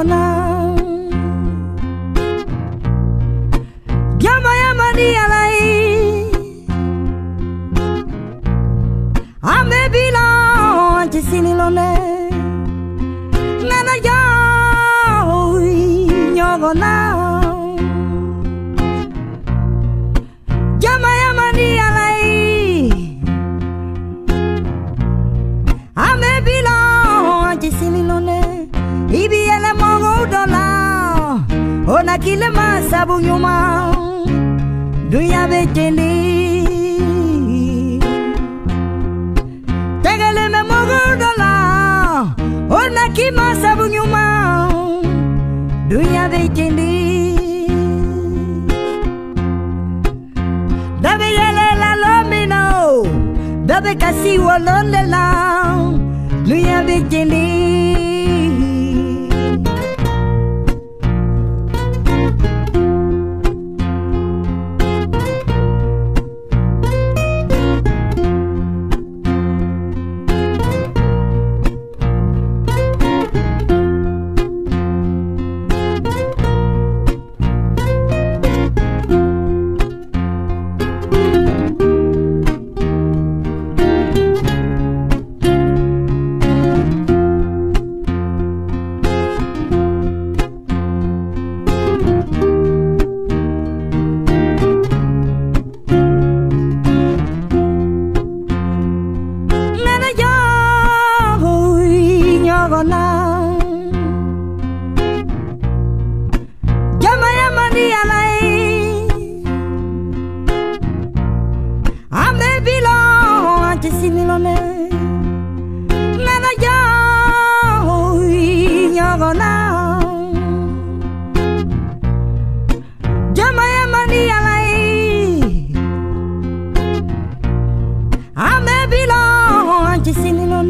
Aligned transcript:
unaona 0.00 0.78
ya 4.62 4.74
madia 4.74 5.28
lai 5.28 6.28
Ame 9.42 9.88
bila 9.92 10.24
antisini 11.00 11.54
lone. 11.54 11.90
Nana 13.68 13.94
yo 14.06 14.18
nyogona 16.34 16.92
Gyama 20.78 21.10
ya 21.22 21.30
madia 21.34 21.90
lai 21.90 22.92
Ame 25.96 26.40
bila 26.44 26.76
antisini 27.50 28.02
lone. 28.02 28.40
Ibi 29.22 29.47
Ona 32.08 32.18
kile 32.18 32.48
masabu 32.50 33.20
nyuma 33.20 33.94
Dunya 35.10 35.46
betende 35.48 36.08
Tegele 40.02 40.48
me 40.48 40.62
mongo 40.70 41.00
dola. 41.20 41.52
Ona 42.70 43.08
kima 43.12 43.54
sabu 43.60 43.86
nyuma 43.86 44.68
Dunya 45.88 46.28
betende 46.28 46.90
Dabe 51.02 51.26
yele 51.38 51.68
la 51.80 51.90
lomino. 52.02 53.06
Dabe 53.66 53.94
kasi 53.96 54.38
wolonde 54.38 55.02
la 55.12 55.27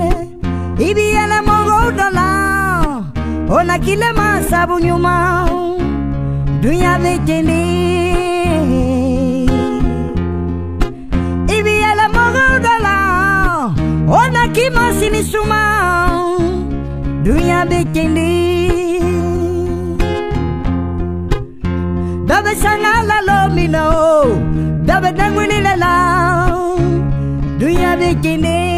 chisini 0.08 0.42
none 0.42 0.78
Ibi 0.78 1.00
ele 1.00 1.40
mongo 1.46 1.90
dola 1.96 3.04
Ona 3.50 3.78
kile 3.78 4.12
masabu 4.12 4.78
nyuma. 4.80 5.48
Dunya 6.62 6.98
vejeni 6.98 7.62
Ibi 11.58 11.74
ele 11.90 12.08
mongo 12.14 12.58
dola 12.64 13.74
Ona 14.08 14.48
kima 14.48 14.92
sini 15.00 15.22
suma. 15.22 15.62
Dunya 17.24 17.64
vejeni 17.64 19.00
Dabe 22.26 22.54
sangala 22.54 23.20
lomino 23.26 24.24
Dabe 24.84 25.10
nangwini 25.10 25.60
lela 25.60 26.48
Dunya 27.58 27.96
bekene 27.96 28.77